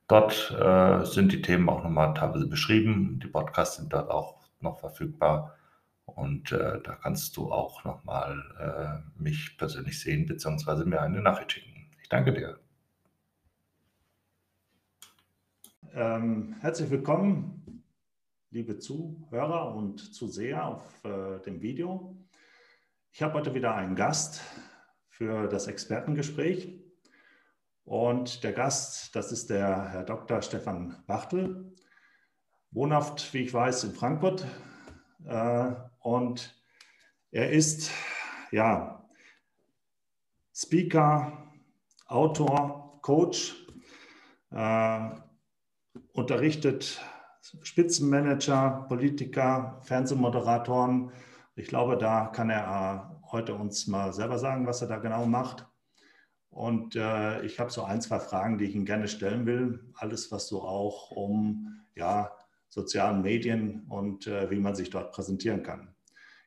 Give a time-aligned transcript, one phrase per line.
[0.07, 3.19] Dort äh, sind die Themen auch nochmal teilweise beschrieben.
[3.21, 5.53] Die Podcasts sind dort auch noch verfügbar.
[6.05, 11.51] Und äh, da kannst du auch nochmal äh, mich persönlich sehen, beziehungsweise mir eine Nachricht
[11.53, 11.91] schicken.
[12.01, 12.57] Ich danke dir.
[15.93, 17.83] Ähm, herzlich willkommen,
[18.51, 22.15] liebe Zuhörer und Zuseher auf äh, dem Video.
[23.11, 24.41] Ich habe heute wieder einen Gast
[25.17, 26.79] für das Expertengespräch.
[27.85, 30.43] Und der Gast, das ist der Herr Dr.
[30.43, 31.73] Stefan Wachtel,
[32.69, 34.45] wohnhaft, wie ich weiß, in Frankfurt.
[35.25, 36.61] Äh, und
[37.31, 37.89] er ist
[38.51, 39.09] ja
[40.53, 41.51] Speaker,
[42.05, 43.55] Autor, Coach,
[44.51, 45.09] äh,
[46.13, 47.01] unterrichtet
[47.63, 51.11] Spitzenmanager, Politiker, Fernsehmoderatoren,
[51.57, 55.25] ich glaube, da kann er äh, heute uns mal selber sagen, was er da genau
[55.25, 55.67] macht.
[56.49, 59.91] Und äh, ich habe so ein, zwei Fragen, die ich Ihnen gerne stellen will.
[59.95, 62.31] Alles, was so auch um ja,
[62.69, 65.93] sozialen Medien und äh, wie man sich dort präsentieren kann.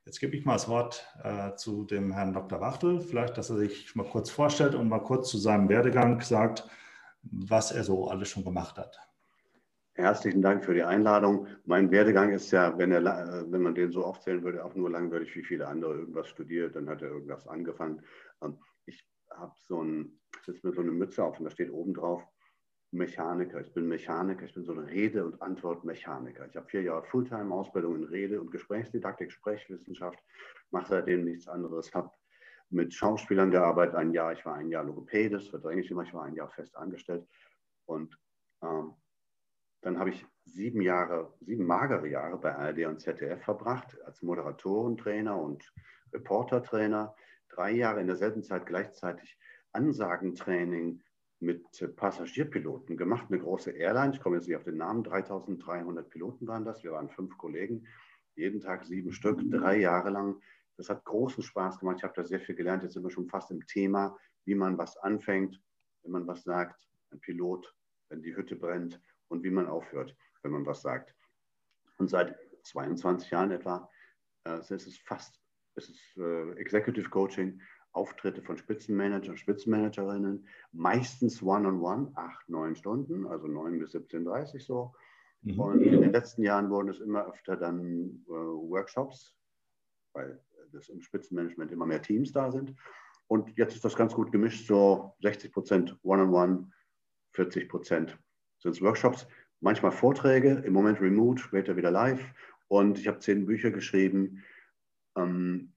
[0.07, 2.61] Jetzt gebe ich mal das Wort äh, zu dem Herrn Dr.
[2.61, 3.01] Wachtel.
[3.01, 6.67] Vielleicht, dass er sich mal kurz vorstellt und mal kurz zu seinem Werdegang sagt,
[7.23, 8.99] was er so alles schon gemacht hat.
[10.01, 11.47] Herzlichen Dank für die Einladung.
[11.67, 14.89] Mein Werdegang ist ja, wenn, er, äh, wenn man den so aufzählen würde, auch nur
[14.89, 18.03] langweilig wie viele andere irgendwas studiert, dann hat er irgendwas angefangen.
[18.43, 21.93] Ähm, ich habe so ein, sitze mir so eine Mütze auf und da steht oben
[21.93, 22.27] drauf
[22.93, 23.61] Mechaniker.
[23.61, 26.47] Ich bin Mechaniker, ich bin so ein Rede- und Antwortmechaniker.
[26.49, 30.19] Ich habe vier Jahre Fulltime-Ausbildung in Rede- und Gesprächsdidaktik, Sprechwissenschaft,
[30.71, 32.11] mache seitdem nichts anderes, habe
[32.71, 36.25] mit Schauspielern gearbeitet, ein Jahr, ich war ein Jahr Logopädes, verdränge ich immer, ich war
[36.25, 37.29] ein Jahr fest angestellt
[37.85, 38.19] und
[38.63, 38.95] ähm,
[39.83, 45.41] dann habe ich sieben Jahre, sieben magere Jahre bei ARD und ZDF verbracht als Moderatorentrainer
[45.41, 45.73] und
[46.13, 47.15] Reportertrainer.
[47.49, 49.39] Drei Jahre in derselben Zeit gleichzeitig
[49.73, 51.03] Ansagentraining
[51.41, 53.27] mit Passagierpiloten gemacht.
[53.31, 56.85] Eine große Airline, ich komme jetzt nicht auf den Namen, 3300 Piloten waren das.
[56.85, 57.87] Wir waren fünf Kollegen,
[58.35, 60.41] jeden Tag sieben Stück, drei Jahre lang.
[60.77, 61.97] Das hat großen Spaß gemacht.
[61.99, 62.83] Ich habe da sehr viel gelernt.
[62.83, 65.61] Jetzt sind wir schon fast im Thema, wie man was anfängt,
[66.03, 66.87] wenn man was sagt.
[67.11, 67.75] Ein Pilot,
[68.09, 71.15] wenn die Hütte brennt und wie man aufhört, wenn man was sagt.
[71.99, 73.89] Und seit 22 Jahren etwa
[74.47, 75.41] äh, ist es fast
[75.77, 77.61] ist es, äh, Executive Coaching,
[77.93, 84.95] Auftritte von Spitzenmanagern, Spitzenmanagerinnen, meistens one-on-one, acht, neun Stunden, also neun bis 17.30 so.
[85.43, 85.61] Mhm.
[85.61, 89.37] Und in den letzten Jahren wurden es immer öfter dann äh, Workshops,
[90.13, 90.41] weil
[90.73, 92.75] das im Spitzenmanagement immer mehr Teams da sind.
[93.27, 96.71] Und jetzt ist das ganz gut gemischt, so 60 Prozent One-on-One,
[97.33, 98.19] 40 Prozent
[98.61, 99.27] sind es Workshops,
[99.61, 102.23] manchmal Vorträge, im Moment remote, später wieder live.
[102.69, 104.45] Und ich habe zehn Bücher geschrieben.
[105.17, 105.73] Ähm,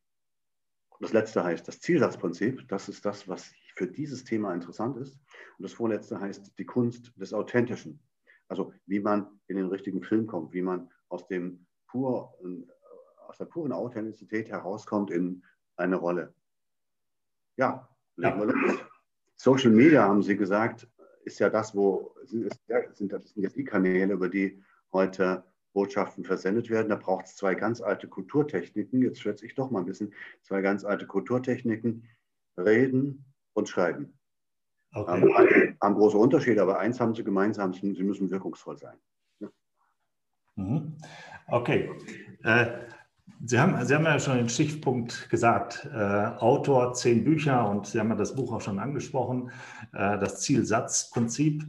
[1.00, 2.68] das letzte heißt das Zielsatzprinzip.
[2.68, 5.16] Das ist das, was für dieses Thema interessant ist.
[5.58, 8.00] Und das vorletzte heißt die Kunst des Authentischen.
[8.48, 12.68] Also wie man in den richtigen Film kommt, wie man aus, dem pur, äh,
[13.28, 15.44] aus der puren Authentizität herauskommt in
[15.76, 16.34] eine Rolle.
[17.58, 18.80] Ja, legen wir los.
[19.36, 20.88] Social Media, haben Sie gesagt,
[21.26, 22.52] ist ja das, wo sind,
[22.94, 26.90] sind, das sind jetzt die Kanäle, über die heute Botschaften versendet werden.
[26.90, 29.02] Da braucht es zwei ganz alte Kulturtechniken.
[29.02, 30.14] Jetzt schätze ich doch mal ein bisschen.
[30.42, 32.08] Zwei ganz alte Kulturtechniken.
[32.58, 34.18] Reden und Schreiben.
[34.94, 35.24] Okay.
[35.24, 38.98] Ähm, haben große Unterschiede, aber eins haben sie gemeinsam, sie müssen wirkungsvoll sein.
[39.40, 39.50] Ja.
[40.56, 40.98] Mhm.
[41.48, 41.90] Okay.
[42.44, 42.68] Äh,
[43.46, 48.00] Sie haben, Sie haben ja schon den Stichpunkt gesagt, äh, Autor, zehn Bücher und Sie
[48.00, 49.52] haben ja das Buch auch schon angesprochen,
[49.92, 51.66] äh, das Zielsatzprinzip.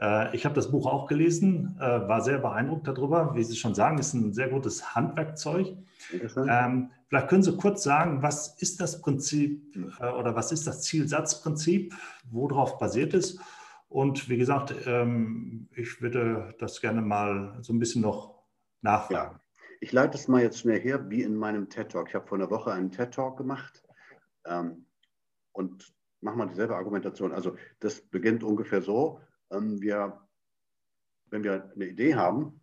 [0.00, 3.34] Äh, ich habe das Buch auch gelesen, äh, war sehr beeindruckt darüber.
[3.34, 5.76] Wie Sie schon sagen, ist ein sehr gutes Handwerkzeug.
[6.48, 10.82] Ähm, vielleicht können Sie kurz sagen, was ist das Prinzip äh, oder was ist das
[10.82, 11.94] Zielsatzprinzip,
[12.30, 13.40] worauf basiert es?
[13.88, 18.38] Und wie gesagt, ähm, ich würde das gerne mal so ein bisschen noch
[18.82, 19.36] nachfragen.
[19.36, 19.47] Ja.
[19.80, 22.08] Ich leite es mal jetzt schnell her, wie in meinem TED Talk.
[22.08, 23.82] Ich habe vor einer Woche einen TED Talk gemacht
[24.44, 24.86] ähm,
[25.52, 27.32] und mache mal dieselbe Argumentation.
[27.32, 29.20] Also das beginnt ungefähr so,
[29.50, 30.20] ähm, wir,
[31.26, 32.60] wenn wir eine Idee haben,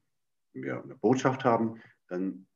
[0.53, 2.47] wenn wir eine Botschaft haben, dann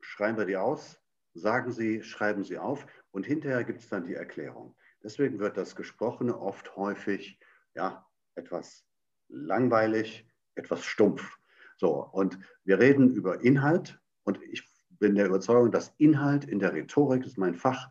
[0.00, 1.00] schreiben wir die aus,
[1.34, 4.76] sagen sie, schreiben sie auf und hinterher gibt es dann die Erklärung.
[5.02, 7.38] Deswegen wird das Gesprochene oft häufig
[7.74, 8.84] ja, etwas
[9.28, 11.38] langweilig, etwas stumpf.
[11.76, 14.66] So, und wir reden über Inhalt und ich
[14.98, 17.90] bin der Überzeugung, dass Inhalt in der Rhetorik, das ist mein Fach,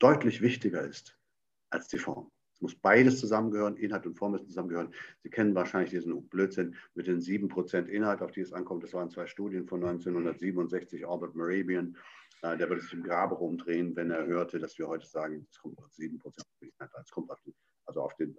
[0.00, 1.16] deutlich wichtiger ist
[1.70, 2.30] als die Form.
[2.54, 4.92] Es muss beides zusammengehören, Inhalt und Form müssen zusammengehören.
[5.22, 8.84] Sie kennen wahrscheinlich diesen Blödsinn mit den 7% Inhalt, auf die es ankommt.
[8.84, 11.96] Das waren zwei Studien von 1967, Albert Morabian.
[12.42, 15.58] Äh, der würde sich im Grabe rumdrehen, wenn er hörte, dass wir heute sagen, es
[15.58, 16.90] kommt auf 7% auf den Inhalt.
[17.02, 17.54] Es kommt auf den,
[17.86, 18.36] also auf den,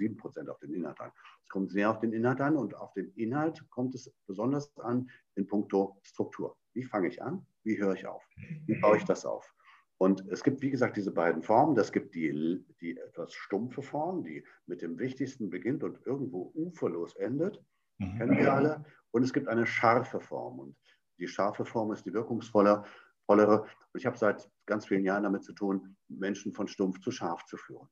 [0.00, 1.12] nur zu 7% auf den Inhalt an.
[1.42, 5.10] Es kommt sehr auf den Inhalt an und auf den Inhalt kommt es besonders an
[5.36, 6.56] in puncto Struktur.
[6.72, 7.46] Wie fange ich an?
[7.64, 8.22] Wie höre ich auf?
[8.66, 9.52] Wie baue ich das auf?
[9.98, 11.74] Und es gibt, wie gesagt, diese beiden Formen.
[11.74, 17.14] Das gibt die, die etwas stumpfe Form, die mit dem Wichtigsten beginnt und irgendwo uferlos
[17.16, 17.62] endet.
[17.98, 18.16] Mhm.
[18.16, 18.84] Kennen wir alle.
[19.10, 20.58] Und es gibt eine scharfe Form.
[20.58, 20.76] Und
[21.18, 22.86] die scharfe Form ist die wirkungsvollere.
[23.26, 27.44] Und ich habe seit ganz vielen Jahren damit zu tun, Menschen von stumpf zu scharf
[27.44, 27.88] zu führen.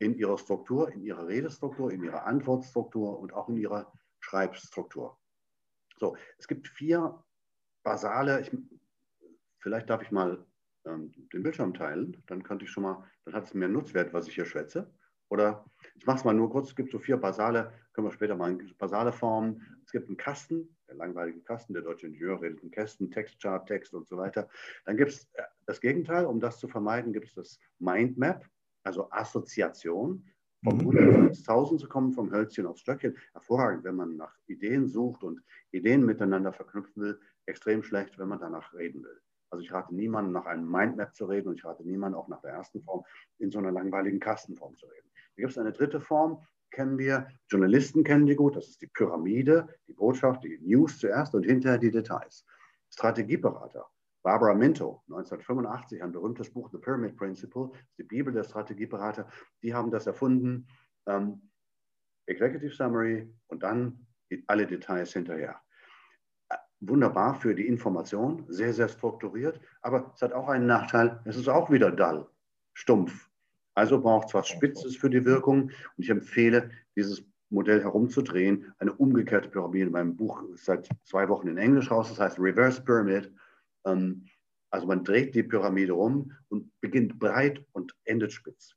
[0.00, 5.16] In ihrer Struktur, in ihrer Redestruktur, in ihrer Antwortstruktur und auch in ihrer Schreibstruktur.
[5.98, 7.22] So, es gibt vier
[7.82, 8.50] basale, ich,
[9.60, 10.44] vielleicht darf ich mal
[10.86, 14.26] ähm, den Bildschirm teilen, dann könnte ich schon mal, dann hat es mehr Nutzwert, was
[14.26, 14.92] ich hier schwätze.
[15.28, 15.64] Oder
[15.94, 18.58] ich mache es mal nur kurz, es gibt so vier basale, können wir später mal
[18.78, 19.80] basale Formen.
[19.84, 23.94] Es gibt einen Kasten, der langweilige Kasten, der deutsche Ingenieur redet in Kästen, Textchart, Text
[23.94, 24.48] und so weiter.
[24.86, 28.44] Dann gibt es äh, das Gegenteil, um das zu vermeiden, gibt es das Mindmap,
[28.82, 30.24] also Assoziation.
[30.62, 30.80] Vom mhm.
[30.80, 33.16] 100 ins 1000 zu kommen, vom Hölzchen aufs Stöckchen.
[33.32, 35.40] Hervorragend, wenn man nach Ideen sucht und
[35.70, 37.20] Ideen miteinander verknüpfen will.
[37.46, 39.20] Extrem schlecht, wenn man danach reden will.
[39.50, 42.40] Also ich rate niemandem, nach einem Mindmap zu reden und ich rate niemandem, auch nach
[42.40, 43.04] der ersten Form,
[43.38, 45.10] in so einer langweiligen Kastenform zu reden.
[45.34, 48.86] Hier gibt es eine dritte Form, kennen wir, Journalisten kennen die gut, das ist die
[48.86, 52.46] Pyramide, die Botschaft, die News zuerst und hinterher die Details.
[52.90, 53.86] Strategieberater,
[54.22, 59.26] Barbara Minto, 1985, ein berühmtes Buch, The Pyramid Principle, die Bibel der Strategieberater,
[59.62, 60.66] die haben das erfunden.
[61.06, 61.50] Ähm,
[62.26, 64.06] Executive Summary und dann
[64.46, 65.60] alle Details hinterher
[66.80, 71.48] wunderbar für die Information, sehr, sehr strukturiert, aber es hat auch einen Nachteil, es ist
[71.48, 72.26] auch wieder dull,
[72.72, 73.28] stumpf.
[73.74, 78.92] Also braucht es was Spitzes für die Wirkung und ich empfehle, dieses Modell herumzudrehen, eine
[78.92, 79.90] umgekehrte Pyramide.
[79.90, 83.32] Mein Buch ist seit zwei Wochen in Englisch raus, das heißt Reverse Pyramid.
[83.84, 84.26] Ähm,
[84.70, 88.76] also man dreht die Pyramide rum und beginnt breit und endet spitz.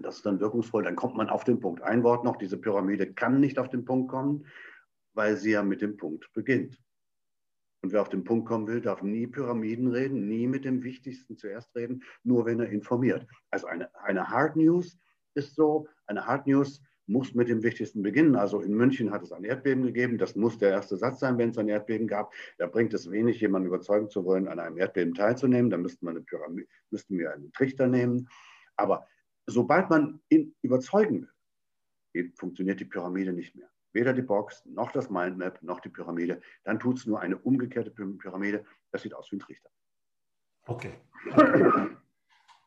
[0.00, 1.82] Das ist dann wirkungsvoll, dann kommt man auf den Punkt.
[1.82, 4.46] Ein Wort noch, diese Pyramide kann nicht auf den Punkt kommen,
[5.14, 6.80] weil sie ja mit dem Punkt beginnt.
[7.82, 11.36] Und wer auf den Punkt kommen will, darf nie Pyramiden reden, nie mit dem Wichtigsten
[11.36, 13.26] zuerst reden, nur wenn er informiert.
[13.50, 14.98] Also eine, eine Hard News
[15.34, 18.36] ist so, eine Hard News muss mit dem Wichtigsten beginnen.
[18.36, 20.18] Also in München hat es ein Erdbeben gegeben.
[20.18, 22.32] Das muss der erste Satz sein, wenn es ein Erdbeben gab.
[22.58, 25.70] Da bringt es wenig, jemanden überzeugen zu wollen, an einem Erdbeben teilzunehmen.
[25.70, 28.28] Da müsste man eine Pyramide, müssten wir einen Trichter nehmen.
[28.76, 29.06] Aber
[29.46, 31.28] sobald man ihn überzeugen
[32.12, 36.40] will, funktioniert die Pyramide nicht mehr weder die Box noch das Mindmap noch die Pyramide.
[36.64, 38.64] Dann tut es nur eine umgekehrte Pyramide.
[38.92, 39.70] Das sieht aus wie ein Trichter.
[40.66, 40.94] Okay.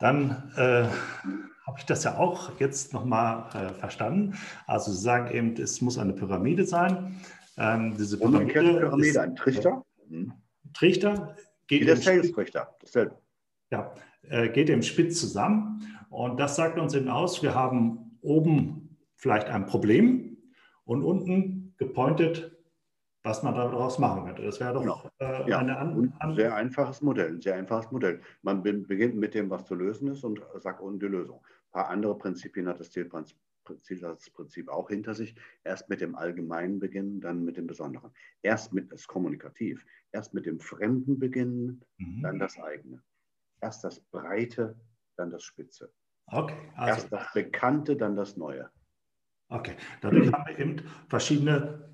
[0.02, 0.84] Dann äh,
[1.66, 4.36] habe ich das ja auch jetzt nochmal äh, verstanden.
[4.68, 7.22] Also Sie sagen eben, es muss eine Pyramide sein.
[7.58, 9.86] Ähm, diese Pyramide, Pyramide ist, ein Trichter.
[10.10, 10.34] Mhm.
[10.74, 11.36] Trichter
[11.68, 12.76] geht wie der Sales-Trichter.
[12.82, 13.16] Dasselbe.
[13.70, 13.94] Ja,
[14.30, 15.88] äh, geht im Spitz zusammen.
[16.10, 20.32] Und das sagt uns eben aus, wir haben oben vielleicht ein Problem,
[20.92, 22.52] und unten gepointet,
[23.24, 24.44] was man daraus machen könnte.
[24.44, 25.10] Das wäre doch genau.
[25.20, 25.60] äh, ja.
[25.60, 28.22] eine an, an sehr einfaches Modell, sehr einfaches Modell.
[28.42, 31.44] Man beginnt mit dem, was zu lösen ist und sagt unten die Lösung.
[31.68, 35.36] Ein paar andere Prinzipien hat das Zielsatzprinzip auch hinter sich.
[35.64, 38.12] Erst mit dem Allgemeinen beginnen, dann mit dem Besonderen.
[38.42, 39.86] Erst mit das Kommunikativ.
[40.12, 42.24] Erst mit dem Fremden beginnen, mhm.
[42.24, 43.04] dann das eigene.
[43.62, 44.76] Erst das Breite,
[45.16, 45.92] dann das Spitze.
[46.26, 46.90] Okay, also.
[46.90, 48.70] Erst das Bekannte, dann das Neue.
[49.50, 50.78] Okay, dadurch haben wir eben
[51.10, 51.91] verschiedene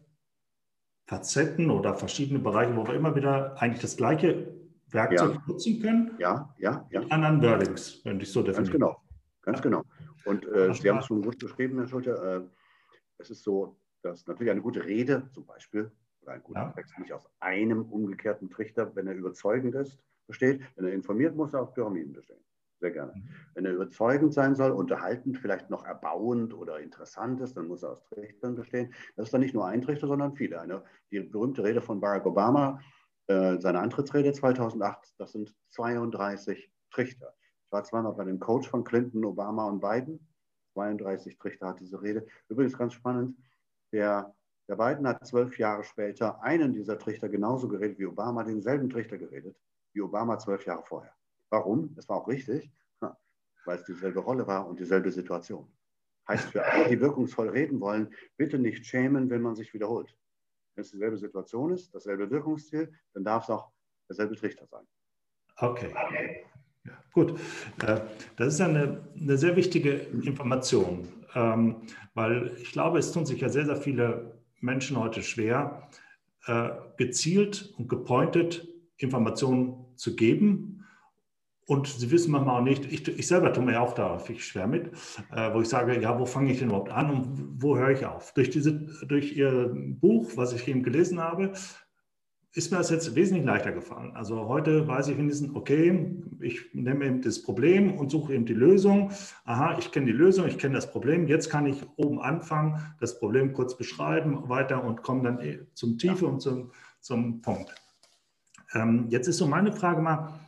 [1.07, 4.53] Facetten oder verschiedene Bereiche, wo wir immer wieder eigentlich das gleiche
[4.89, 5.43] Werkzeug ja.
[5.47, 6.11] nutzen können.
[6.19, 6.99] Ja, ja, ja.
[6.99, 8.63] Mit anderen Wordings, wenn ich so definiere.
[8.63, 9.01] Ganz genau,
[9.41, 9.83] ganz genau.
[10.25, 12.11] Und äh, Sie haben es schon gut beschrieben, Herr Schulte.
[12.11, 12.57] Äh,
[13.19, 16.71] es ist so, dass natürlich eine gute Rede zum Beispiel oder ein guter ja.
[16.71, 19.97] Text nicht aus einem umgekehrten Trichter, wenn er überzeugend ist,
[20.27, 20.61] besteht.
[20.75, 22.43] Wenn er informiert, muss er aus Pyramiden bestehen.
[22.79, 23.13] Sehr gerne.
[23.15, 23.29] Mhm.
[23.55, 27.91] Wenn er überzeugend sein soll, unterhaltend, vielleicht noch erbauend oder interessant ist, dann muss er
[27.91, 28.93] aus Trichtern bestehen.
[29.15, 30.61] Das ist dann nicht nur ein Trichter, sondern viele.
[30.61, 32.79] Eine, die berühmte Rede von Barack Obama,
[33.27, 37.33] äh, seine Antrittsrede 2008, das sind 32 Trichter.
[37.65, 40.25] Ich war zweimal bei dem Coach von Clinton, Obama und Biden.
[40.73, 42.25] 32 Trichter hat diese Rede.
[42.47, 43.35] Übrigens ganz spannend,
[43.91, 44.35] der,
[44.69, 49.17] der Biden hat zwölf Jahre später einen dieser Trichter genauso geredet wie Obama, denselben Trichter
[49.17, 49.57] geredet
[49.93, 51.11] wie Obama zwölf Jahre vorher.
[51.49, 51.93] Warum?
[51.95, 52.71] Das war auch richtig.
[53.65, 55.67] weil es dieselbe Rolle war und dieselbe Situation.
[56.27, 60.15] Heißt für alle, die wirkungsvoll reden wollen, bitte nicht schämen, wenn man sich wiederholt.
[60.75, 63.71] Wenn es dieselbe Situation ist, dasselbe Wirkungsziel, dann darf es auch
[64.07, 64.85] derselbe Trichter sein.
[65.57, 65.93] Okay.
[67.13, 67.39] Gut.
[67.81, 68.01] Äh,
[68.35, 71.81] das ist eine, eine sehr wichtige Information, ähm,
[72.13, 75.89] weil ich glaube, es tun sich ja sehr, sehr viele Menschen heute schwer,
[76.45, 80.85] äh, gezielt und gepointet Informationen zu geben,
[81.67, 84.67] und sie wissen manchmal auch nicht, ich, ich selber tue mir auch da viel schwer
[84.67, 84.87] mit,
[85.31, 88.05] äh, wo ich sage, ja, wo fange ich denn überhaupt an und wo höre ich
[88.05, 88.33] auf?
[88.33, 88.73] Durch, diese,
[89.05, 91.51] durch Ihr Buch, was ich eben gelesen habe,
[92.53, 94.15] ist mir das jetzt wesentlich leichter gefallen.
[94.15, 96.09] Also heute weiß ich wenigstens, okay,
[96.39, 99.11] ich nehme eben das Problem und suche eben die Lösung.
[99.43, 101.27] Aha, ich kenne die Lösung, ich kenne das Problem.
[101.27, 105.97] Jetzt kann ich oben anfangen, das Problem kurz beschreiben, weiter und komme dann eh zum
[105.97, 106.71] Tiefe und zum,
[107.01, 107.75] zum Punkt.
[108.73, 110.39] Ähm, jetzt ist so meine Frage mal,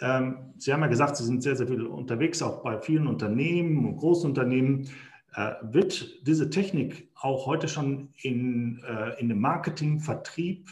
[0.00, 3.86] ähm, Sie haben ja gesagt, Sie sind sehr, sehr viel unterwegs, auch bei vielen Unternehmen
[3.86, 4.88] und Großunternehmen.
[5.34, 10.68] Äh, wird diese Technik auch heute schon in, äh, in dem Marketing, Vertrieb,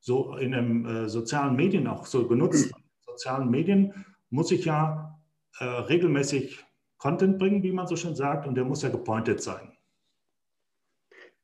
[0.00, 2.66] so in den äh, sozialen Medien auch so genutzt?
[2.66, 3.92] In sozialen Medien
[4.30, 5.18] muss ich ja
[5.60, 6.64] regelmäßig
[6.96, 9.71] Content bringen, wie man so schön sagt, und der muss ja gepointet sein.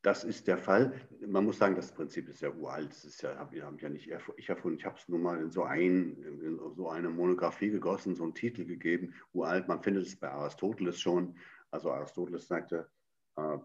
[0.01, 0.93] Das ist der Fall.
[1.27, 2.89] Man muss sagen, das Prinzip ist ja uralt.
[2.89, 4.77] Das ist ja, hab ja nicht ich erfunden.
[4.79, 8.33] Ich habe es nur mal in so, ein, in so eine Monographie gegossen, so einen
[8.33, 9.13] Titel gegeben.
[9.33, 9.67] Uralt.
[9.67, 11.35] Man findet es bei Aristoteles schon.
[11.69, 12.89] Also Aristoteles sagte,
[13.35, 13.57] äh,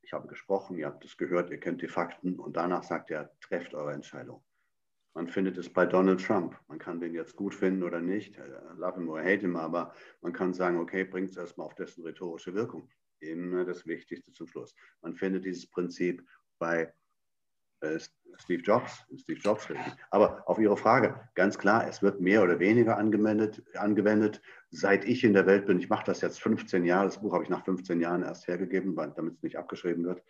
[0.00, 2.38] ich habe gesprochen, ihr habt es gehört, ihr kennt die Fakten.
[2.38, 4.42] Und danach sagt er, trefft eure Entscheidung.
[5.12, 6.58] Man findet es bei Donald Trump.
[6.68, 8.38] Man kann den jetzt gut finden oder nicht,
[8.76, 12.02] love him or hate him, aber man kann sagen, okay, bringt es erstmal auf dessen
[12.02, 12.88] rhetorische Wirkung
[13.20, 14.74] immer das Wichtigste zum Schluss.
[15.02, 16.26] Man findet dieses Prinzip
[16.58, 16.92] bei
[17.80, 17.98] äh,
[18.38, 19.68] Steve Jobs, Steve Jobs.
[20.10, 24.42] Aber auf Ihre Frage, ganz klar, es wird mehr oder weniger angewendet, angewendet.
[24.70, 27.44] Seit ich in der Welt bin, ich mache das jetzt 15 Jahre, das Buch habe
[27.44, 30.22] ich nach 15 Jahren erst hergegeben, damit es nicht abgeschrieben wird.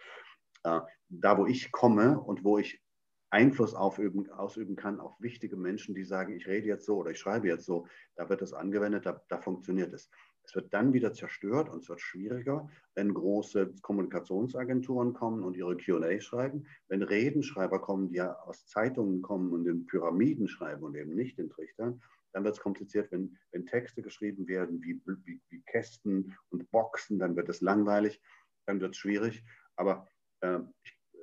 [0.65, 2.83] Äh, da, wo ich komme und wo ich
[3.31, 7.19] Einfluss aufüben, ausüben kann auf wichtige Menschen, die sagen, ich rede jetzt so oder ich
[7.19, 10.09] schreibe jetzt so, da wird es angewendet, da, da funktioniert es.
[10.47, 15.77] Es wird dann wieder zerstört und es wird schwieriger, wenn große Kommunikationsagenturen kommen und ihre
[15.77, 20.95] QA schreiben, wenn Redenschreiber kommen, die ja aus Zeitungen kommen und in Pyramiden schreiben und
[20.97, 25.41] eben nicht in Trichtern, dann wird es kompliziert, wenn, wenn Texte geschrieben werden wie, wie,
[25.49, 28.21] wie, Kästen und Boxen, dann wird es langweilig,
[28.67, 29.45] dann wird es schwierig.
[29.77, 30.09] Aber
[30.41, 30.59] äh,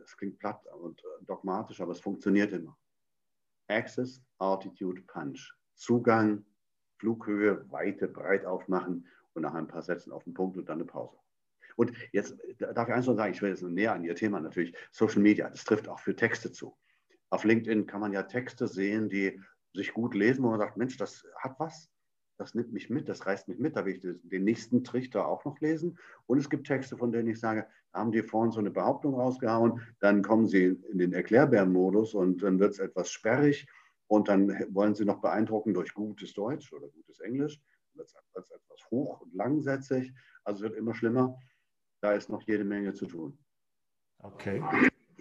[0.03, 2.77] es klingt platt und äh, dogmatisch, aber es funktioniert immer.
[3.67, 5.53] Access, Altitude, Punch.
[5.75, 6.45] Zugang,
[7.01, 10.85] Flughöhe, Weite, breit aufmachen und nach ein paar Sätzen auf den Punkt und dann eine
[10.85, 11.17] Pause.
[11.75, 14.75] Und jetzt darf ich eins noch sagen, ich will jetzt näher an Ihr Thema natürlich,
[14.91, 16.77] Social Media, das trifft auch für Texte zu.
[17.31, 19.41] Auf LinkedIn kann man ja Texte sehen, die
[19.73, 21.89] sich gut lesen, wo man sagt, Mensch, das hat was,
[22.37, 25.43] das nimmt mich mit, das reißt mich mit, da will ich den nächsten Trichter auch
[25.43, 25.97] noch lesen.
[26.27, 29.81] Und es gibt Texte, von denen ich sage, haben die vorhin so eine Behauptung rausgehauen,
[29.99, 33.65] dann kommen sie in den Erklärbär-Modus und dann wird es etwas sperrig
[34.11, 37.61] und dann wollen Sie noch beeindrucken durch gutes Deutsch oder gutes Englisch.
[37.93, 40.11] Wird es etwas hoch und langsätzig.
[40.43, 41.39] Also es wird immer schlimmer.
[42.01, 43.37] Da ist noch jede Menge zu tun.
[44.19, 44.61] Okay.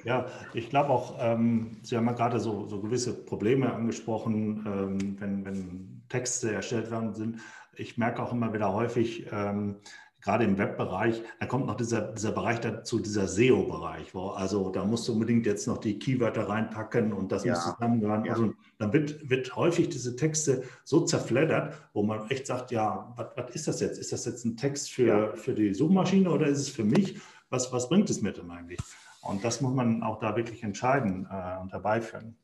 [0.03, 5.21] Ja, ich glaube auch, ähm, Sie haben ja gerade so, so gewisse Probleme angesprochen, ähm,
[5.21, 7.39] wenn, wenn Texte erstellt werden sind.
[7.75, 9.77] Ich merke auch immer wieder häufig, ähm,
[10.21, 14.85] gerade im Webbereich, da kommt noch dieser, dieser Bereich dazu, dieser SEO-Bereich, wo also da
[14.85, 17.55] musst du unbedingt jetzt noch die Keywörter reinpacken und das ja.
[17.55, 18.25] muss zusammengehören.
[18.25, 18.33] Ja.
[18.33, 23.55] Also dann wird, wird häufig diese Texte so zerfleddert, wo man echt sagt, ja, was
[23.55, 23.99] ist das jetzt?
[23.99, 25.33] Ist das jetzt ein Text für, ja.
[25.35, 27.21] für die Suchmaschine oder ist es für mich?
[27.49, 28.81] Was, was bringt es mir denn eigentlich?
[29.23, 32.37] Und das muss man auch da wirklich entscheiden äh, und herbeiführen.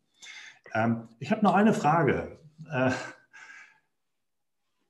[0.74, 2.38] Ähm, ich habe noch eine Frage.
[2.70, 2.90] Äh,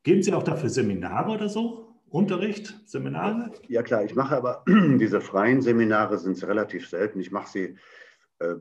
[0.03, 1.86] geben Sie auch dafür Seminare oder so?
[2.11, 3.53] Unterricht, Seminare?
[3.69, 7.21] Ja klar, ich mache aber diese freien Seminare sind relativ selten.
[7.21, 7.77] Ich mache sie,
[8.39, 8.55] äh,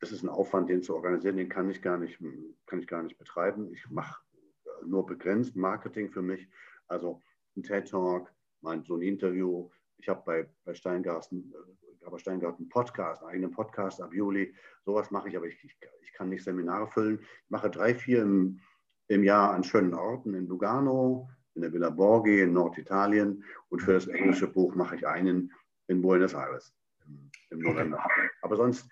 [0.00, 2.18] ist ein Aufwand, den zu organisieren, den kann ich gar nicht,
[2.66, 3.70] kann ich gar nicht betreiben.
[3.72, 4.20] Ich mache
[4.64, 6.48] äh, nur begrenzt Marketing für mich.
[6.86, 7.22] Also
[7.56, 9.68] ein TED Talk, mein, so ein Interview.
[9.98, 14.54] Ich habe bei, bei Steingarten, äh, bei Steingarten einen Podcast, einen eigenen Podcast ab Juli.
[14.84, 17.18] Sowas mache ich, aber ich, ich, ich kann nicht Seminare füllen.
[17.20, 18.60] Ich mache drei, vier im,
[19.08, 23.94] im Jahr an schönen Orten in Lugano, in der Villa Borghi in Norditalien und für
[23.94, 25.52] das englische Buch mache ich einen
[25.88, 26.72] in Buenos Aires
[27.04, 28.00] im, im November.
[28.04, 28.28] Okay.
[28.42, 28.88] Aber sonst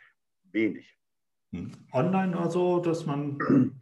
[0.51, 0.99] wenig.
[1.53, 1.71] Hm.
[1.93, 3.39] Online also, dass man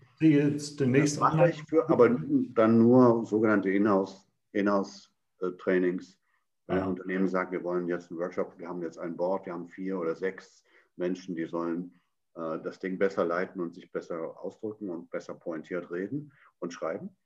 [0.18, 1.48] sie jetzt demnächst das mache.
[1.48, 6.18] Ich für, aber dann nur sogenannte Inhouse-Trainings.
[6.66, 9.54] Wenn ein Unternehmen sagt, wir wollen jetzt einen Workshop, wir haben jetzt ein Board, wir
[9.54, 10.62] haben vier oder sechs
[10.96, 11.98] Menschen, die sollen
[12.36, 17.16] äh, das Ding besser leiten und sich besser ausdrücken und besser pointiert reden und schreiben.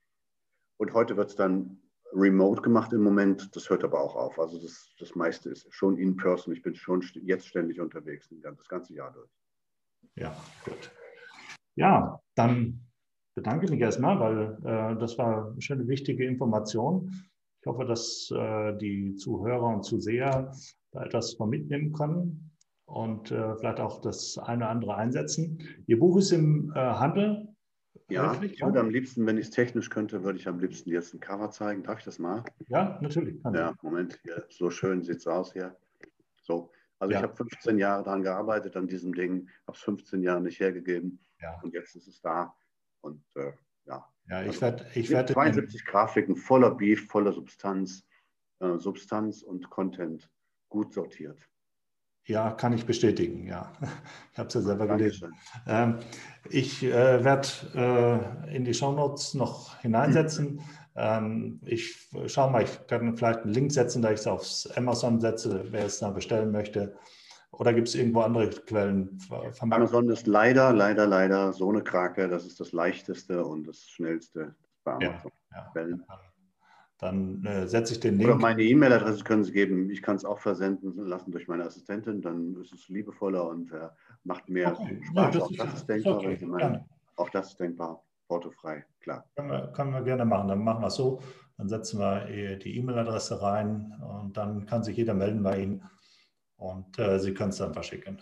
[0.79, 1.77] Und heute wird es dann
[2.13, 3.53] remote gemacht im Moment.
[3.55, 4.39] Das hört aber auch auf.
[4.39, 6.53] Also das, das meiste ist schon in person.
[6.53, 9.29] Ich bin schon jetzt ständig unterwegs, das ganze Jahr durch.
[10.15, 10.91] Ja, gut.
[11.75, 12.79] Ja, dann
[13.35, 17.11] bedanke ich mich erstmal, weil äh, das war eine schöne, wichtige Information.
[17.61, 20.53] Ich hoffe, dass äh, die Zuhörer und Zuseher
[20.91, 22.51] da etwas von mitnehmen können
[22.85, 25.59] und äh, vielleicht auch das eine oder andere einsetzen.
[25.87, 27.48] Ihr Buch ist im äh, Handel.
[28.09, 31.13] Ja, ich würde am liebsten, wenn ich es technisch könnte, würde ich am liebsten jetzt
[31.13, 31.83] ein Cover zeigen.
[31.83, 32.43] Darf ich das mal?
[32.67, 33.41] Ja, natürlich.
[33.53, 35.77] Ja, Moment, hier, so schön sieht es aus hier.
[36.41, 37.19] So, also ja.
[37.19, 41.19] ich habe 15 Jahre daran gearbeitet, an diesem Ding, habe es 15 Jahre nicht hergegeben
[41.41, 41.59] ja.
[41.61, 42.55] und jetzt ist es da.
[43.01, 43.51] Und äh,
[43.85, 44.07] ja.
[44.27, 44.85] Ja, ich werde.
[44.93, 48.05] Ich werd 72 Grafiken voller Beef, voller Substanz,
[48.59, 50.29] äh, Substanz und Content
[50.69, 51.39] gut sortiert.
[52.29, 53.71] Ja, kann ich bestätigen, ja.
[54.31, 55.33] Ich habe es ja selber gelesen.
[55.67, 55.97] Ähm,
[56.49, 60.61] ich äh, werde äh, in die Shownotes noch hineinsetzen.
[60.95, 65.19] Ähm, ich schaue mal, ich kann vielleicht einen Link setzen, da ich es aufs Amazon
[65.19, 66.95] setze, wer es dann bestellen möchte.
[67.51, 69.17] Oder gibt es irgendwo andere Quellen?
[69.59, 72.29] Amazon ist leider, leider, leider so eine Krake.
[72.29, 75.31] Das ist das leichteste und das schnellste bei Amazon.
[75.51, 76.19] Ja, ja.
[76.99, 78.29] Dann äh, setze ich den Link.
[78.29, 79.89] Oder meine E-Mail-Adresse können Sie geben.
[79.89, 82.21] Ich kann es auch versenden lassen durch meine Assistentin.
[82.21, 83.87] Dann ist es liebevoller und äh,
[84.25, 85.01] macht mehr okay.
[85.03, 85.15] Spaß.
[85.15, 86.45] Ja, das auch, das ist denkbar, okay.
[86.45, 88.03] meine, auch das ist denkbar.
[88.27, 89.25] Portofrei, klar.
[89.35, 90.49] Können wir, können wir gerne machen.
[90.49, 91.21] Dann machen wir es so.
[91.57, 95.83] Dann setzen wir äh, die E-Mail-Adresse rein und dann kann sich jeder melden bei Ihnen
[96.57, 98.21] und äh, Sie können es dann verschicken.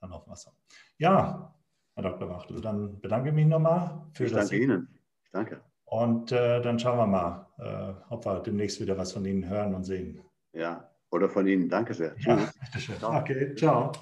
[0.00, 0.52] Dann auf Wasser.
[0.98, 1.52] Ja,
[1.94, 2.28] Herr Dr.
[2.28, 4.50] Wachtel, dann bedanke ich mich nochmal für ich das.
[4.50, 4.88] Danke Ihnen.
[5.24, 5.60] Ich danke.
[5.94, 9.76] Und äh, dann schauen wir mal, äh, ob wir demnächst wieder was von Ihnen hören
[9.76, 10.20] und sehen.
[10.52, 11.68] Ja, oder von Ihnen.
[11.68, 12.16] Danke sehr.
[12.18, 12.98] Ja, bitteschön.
[12.98, 13.20] Ciao.
[13.20, 13.92] Okay, ciao.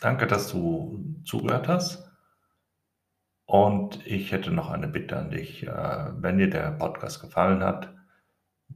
[0.00, 2.10] Danke, dass du zugehört hast.
[3.44, 5.66] Und ich hätte noch eine Bitte an dich.
[5.66, 7.92] Äh, wenn dir der Podcast gefallen hat,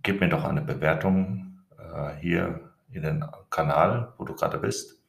[0.02, 5.02] gib mir doch eine Bewertung äh, hier in den Kanal, wo du gerade bist.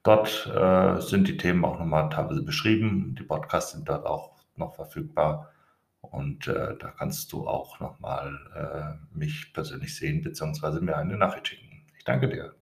[0.03, 3.15] Dort äh, sind die Themen auch nochmal teilweise beschrieben.
[3.19, 5.51] Die Podcasts sind dort auch noch verfügbar.
[6.03, 11.49] Und äh, da kannst du auch nochmal äh, mich persönlich sehen, beziehungsweise mir eine Nachricht
[11.49, 11.87] schicken.
[11.97, 12.53] Ich danke dir.